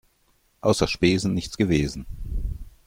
[0.61, 2.07] Außer Spesen nichts gewesen.